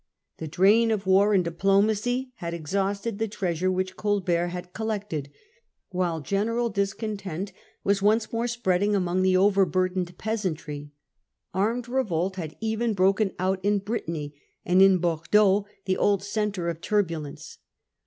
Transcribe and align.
The 0.37 0.47
drain 0.47 0.89
of 0.89 1.05
war 1.05 1.27
France; 1.27 1.35
and 1.35 1.45
diplomacy 1.45 2.31
had 2.37 2.55
exhausted 2.55 3.19
the 3.19 3.27
treasure 3.27 3.67
anxious 3.67 3.67
for 3.67 3.71
which 3.73 3.97
Colbert 3.97 4.47
had 4.47 4.73
collected, 4.73 5.29
while 5.91 6.21
general 6.21 6.71
peace. 6.71 6.75
discontent 6.87 7.53
was 7.83 8.01
once 8.01 8.33
more 8.33 8.47
spreading 8.47 8.95
among 8.95 9.21
the 9.21 9.37
overburdened 9.37 10.17
peasantry; 10.17 10.89
armed 11.53 11.87
revolt 11.87 12.37
had 12.37 12.57
even 12.61 12.95
broken 12.95 13.33
out 13.37 13.63
in 13.63 13.77
Britanny, 13.77 14.33
and 14.65 14.81
in 14.81 14.97
Bordeaux, 14.97 15.67
the 15.85 15.97
old 15.97 16.23
centre 16.23 16.67
of 16.67 16.81
turbulence. 16.81 17.59